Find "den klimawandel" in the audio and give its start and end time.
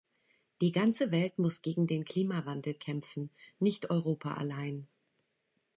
1.85-2.73